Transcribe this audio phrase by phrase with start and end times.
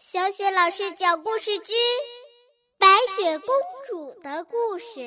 [0.00, 1.72] 小雪老师讲故事之
[2.78, 3.48] 《白雪公
[3.88, 5.00] 主的故事》。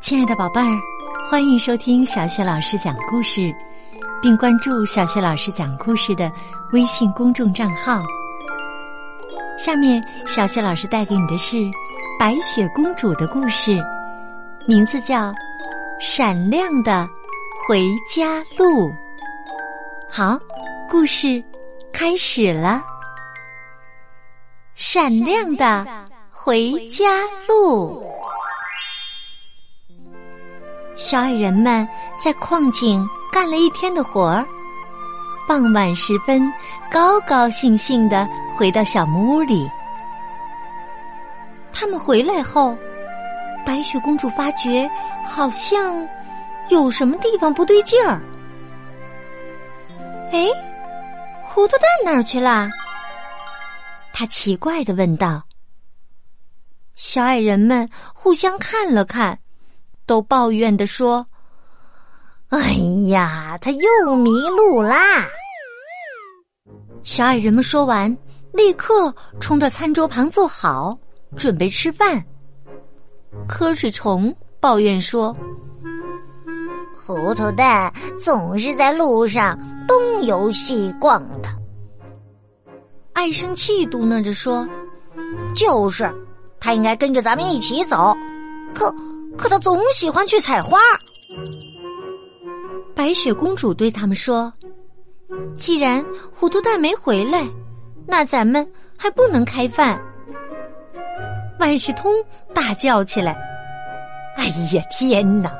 [0.00, 0.66] 亲爱的宝贝儿，
[1.30, 3.54] 欢迎收听小雪老师讲故事，
[4.20, 6.28] 并关注小雪老师讲故事的
[6.72, 8.02] 微信公众账号。
[9.56, 11.56] 下面，小雪老师带给你的是
[12.18, 13.78] 白雪公主的故事，
[14.66, 15.30] 名字叫
[16.00, 17.08] 《闪亮的
[17.68, 18.88] 回家路》。
[20.10, 20.36] 好，
[20.90, 21.40] 故事。
[21.94, 22.84] 开始了，
[24.74, 25.86] 闪亮的
[26.28, 28.04] 回家路。
[30.96, 34.44] 小矮人们在矿井干了一天的活儿，
[35.46, 36.52] 傍晚时分，
[36.90, 39.70] 高高兴兴的回到小木屋里。
[41.72, 42.76] 他们回来后，
[43.64, 44.90] 白雪公主发觉
[45.24, 45.96] 好像
[46.70, 48.20] 有什么地方不对劲儿。
[50.32, 50.48] 哎。
[51.54, 52.68] 糊涂蛋哪儿去了？
[54.12, 55.40] 他奇怪的问道。
[56.96, 59.38] 小矮人们互相看了看，
[60.04, 61.24] 都抱怨的说
[62.50, 62.72] ：“哎
[63.06, 65.24] 呀，他又迷路啦！”
[67.04, 68.10] 小矮人们说完，
[68.52, 70.98] 立刻冲到餐桌旁坐好，
[71.36, 72.20] 准备吃饭。
[73.48, 75.32] 瞌睡虫抱怨说
[77.04, 81.48] ：“糊涂蛋总是在路上。”东游西逛的，
[83.12, 84.66] 爱生气嘟囔着说
[85.54, 86.10] ：“就是，
[86.58, 88.16] 他应该跟着咱们一起走，
[88.74, 88.90] 可
[89.36, 90.78] 可他总喜欢去采花。”
[92.96, 94.50] 白雪公主对他们说
[95.58, 97.46] ：“既然糊涂蛋没回来，
[98.06, 98.66] 那咱们
[98.96, 100.00] 还不能开饭。”
[101.60, 102.10] 万事通
[102.54, 103.36] 大叫起来
[104.38, 105.52] ：“哎呀，天哪！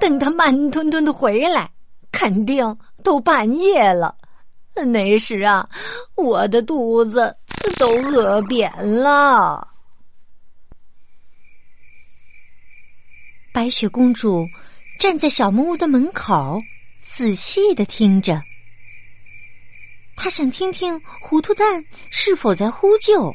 [0.00, 1.70] 等他慢吞吞的回来，
[2.10, 4.16] 肯定……”都半夜了，
[4.74, 5.68] 那时啊，
[6.16, 7.36] 我的肚子
[7.78, 9.68] 都饿扁了。
[13.52, 14.44] 白雪公主
[14.98, 16.60] 站在小木屋的门口，
[17.04, 18.42] 仔细的听着。
[20.16, 23.32] 她想听听糊涂蛋是否在呼救。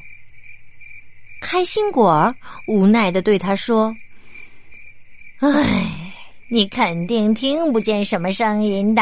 [1.39, 2.35] 开心果
[2.67, 3.95] 无奈的对他说
[5.39, 6.00] ：“唉，
[6.51, 9.01] 你肯定听不见什么声音的。”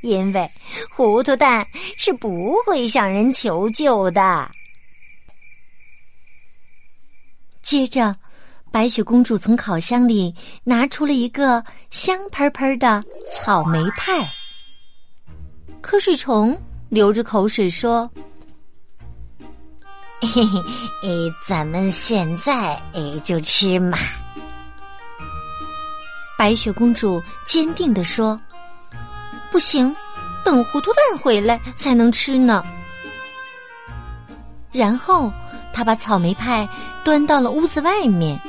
[0.00, 0.48] 因为
[0.88, 1.66] 糊涂蛋
[1.96, 4.48] 是不会向人求救的。
[7.62, 8.14] 接着，
[8.70, 13.02] 白雪公主从烤箱里拿出了一个香喷喷的
[13.32, 14.20] 草莓派。
[15.82, 16.56] 瞌睡虫
[16.88, 18.08] 流着口水说
[20.22, 20.60] ：“嘿嘿，
[21.02, 23.98] 诶，咱们现在诶就吃嘛。”
[26.38, 28.40] 白雪公主坚定地说。
[29.50, 29.94] 不行，
[30.44, 32.62] 等糊涂蛋回来才能吃呢。
[34.70, 35.32] 然后
[35.72, 36.68] 他把草莓派
[37.04, 38.40] 端到了屋子外面，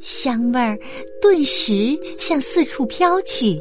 [0.00, 0.78] 香味儿
[1.20, 3.60] 顿时向四处飘去，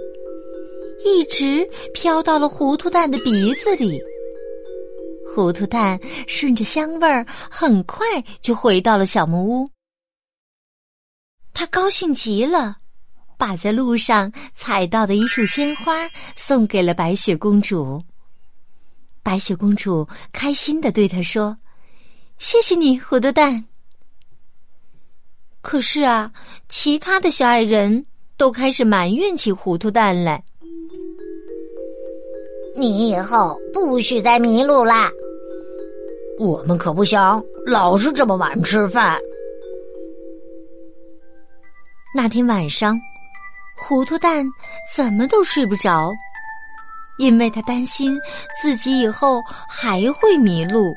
[1.04, 4.00] 一直飘到了糊涂蛋的鼻子里。
[5.36, 8.06] 糊涂蛋顺着香味儿，很快
[8.40, 9.68] 就回到了小木屋。
[11.56, 12.78] 他高兴极了。
[13.44, 18.02] 把在路上采到的一束鲜花送给了白雪公主。
[19.22, 21.58] 白雪公主开心的对他说
[22.40, 23.66] ：“谢谢你，糊涂蛋。”
[25.60, 26.32] 可是啊，
[26.70, 28.06] 其他的小矮人
[28.38, 30.42] 都开始埋怨起糊涂蛋来
[32.78, 35.12] ：“你以后不许再迷路啦！
[36.40, 39.20] 我们可不想老是这么晚吃饭。”
[42.16, 42.98] 那天晚上。
[43.76, 44.46] 糊涂蛋
[44.96, 46.12] 怎么都睡不着，
[47.18, 48.18] 因为他担心
[48.62, 50.96] 自己以后还会迷路。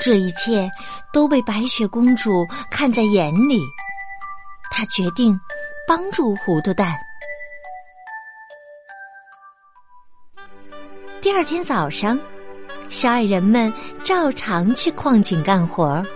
[0.00, 0.70] 这一切
[1.12, 3.60] 都被白雪公主看在眼里，
[4.70, 5.38] 她决定
[5.86, 6.96] 帮助糊涂蛋。
[11.20, 12.18] 第二天早上，
[12.88, 13.72] 小矮人们
[14.04, 16.06] 照常去矿井干活儿。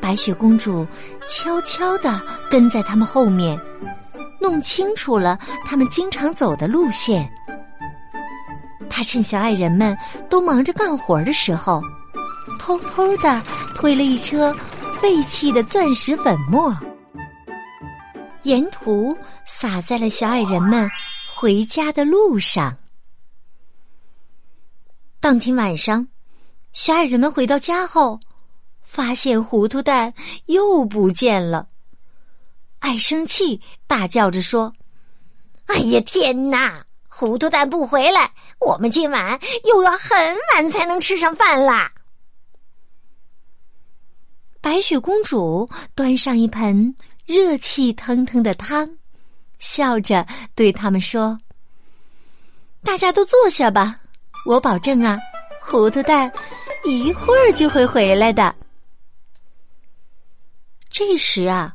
[0.00, 0.86] 白雪公主
[1.28, 2.20] 悄悄地
[2.50, 3.58] 跟在他们后面，
[4.40, 7.30] 弄清楚了他们经常走的路线。
[8.88, 9.96] 她趁小矮人们
[10.28, 11.82] 都忙着干活的时候，
[12.58, 13.40] 偷偷的
[13.74, 14.54] 推了一车
[15.00, 16.74] 废弃的钻石粉末，
[18.42, 20.90] 沿途洒在了小矮人们
[21.34, 22.76] 回家的路上。
[25.20, 26.06] 当天晚上，
[26.72, 28.18] 小矮人们回到家后。
[28.90, 30.12] 发现糊涂蛋
[30.46, 31.68] 又不见了，
[32.80, 34.72] 爱生气，大叫着说
[35.66, 36.84] ：“哎呀，天哪！
[37.06, 38.28] 糊涂蛋不回来，
[38.58, 40.18] 我们今晚又要很
[40.52, 41.92] 晚才能吃上饭啦。
[44.60, 46.92] 白雪公主端上一盆
[47.24, 48.98] 热气腾腾的汤，
[49.60, 50.26] 笑着
[50.56, 51.38] 对他们说
[52.82, 54.00] ：“大家都坐下吧，
[54.46, 55.16] 我保证啊，
[55.60, 56.30] 糊涂蛋
[56.84, 58.52] 一会儿就会回来的。”
[60.90, 61.72] 这时啊，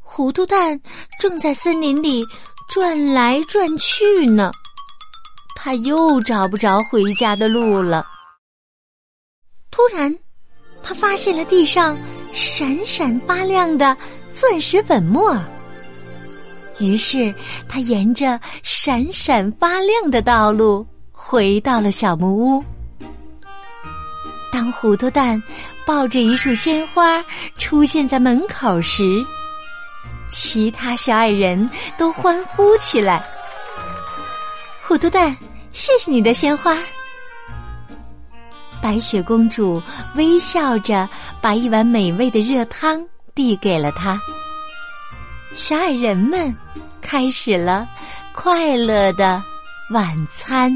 [0.00, 0.80] 糊涂蛋
[1.18, 2.24] 正在森林里
[2.68, 4.52] 转来转去呢，
[5.56, 8.06] 他又找不着回家的路了。
[9.70, 10.16] 突然，
[10.82, 11.96] 他发现了地上。
[12.36, 13.96] 闪闪发亮的
[14.34, 15.40] 钻石粉末。
[16.80, 17.32] 于是，
[17.68, 22.64] 他沿着闪闪发亮的道路回到了小木屋。
[24.50, 25.40] 当糊涂蛋
[25.86, 27.22] 抱着一束鲜花
[27.58, 29.24] 出现在门口时，
[30.30, 33.22] 其他小矮人都欢呼起来
[34.82, 35.36] ：“糊涂蛋，
[35.72, 36.76] 谢谢你的鲜花！”
[38.82, 39.80] 白雪公主
[40.14, 41.08] 微笑着
[41.40, 43.02] 把一碗美味的热汤
[43.34, 44.20] 递给了他。
[45.54, 46.54] 小矮人们
[47.00, 47.86] 开始了
[48.32, 49.42] 快乐的
[49.90, 50.72] 晚餐。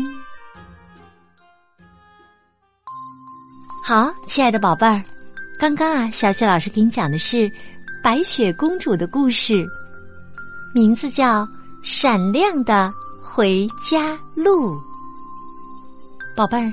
[3.88, 5.02] 好，亲爱的宝贝儿，
[5.58, 7.50] 刚刚啊，小雪老师给你讲的是
[8.04, 9.66] 白雪公主的故事，
[10.74, 11.42] 名字叫
[11.82, 12.92] 《闪亮的
[13.24, 14.74] 回家路》。
[16.36, 16.70] 宝贝儿。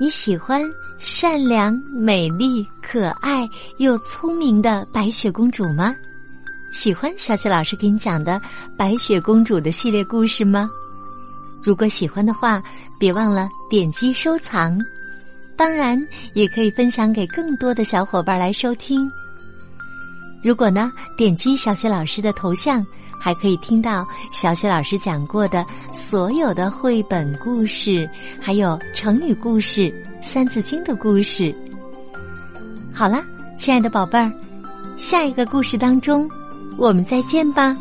[0.00, 0.62] 你喜欢
[0.98, 3.46] 善良、美丽、可爱
[3.76, 5.94] 又聪明的白雪公主吗？
[6.72, 8.40] 喜欢小雪老师给你讲的
[8.78, 10.66] 白雪公主的系列故事吗？
[11.62, 12.62] 如果喜欢的话，
[12.98, 14.78] 别忘了点击收藏。
[15.56, 16.00] 当然，
[16.34, 19.00] 也可以分享给更多的小伙伴来收听。
[20.42, 22.84] 如果呢，点击小雪老师的头像。
[23.16, 28.06] 还可以听到小雪老师讲过的所有的绘本故事，
[28.38, 29.90] 还有成语故事、
[30.20, 31.54] 三字经的故事。
[32.92, 33.24] 好了，
[33.56, 34.30] 亲爱的宝贝儿，
[34.98, 36.28] 下一个故事当中，
[36.76, 37.74] 我们再见吧。